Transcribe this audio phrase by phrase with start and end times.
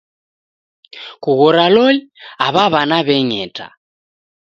[1.21, 2.01] Kughora loli
[2.45, 3.67] aw'a w'ana w'eng'eta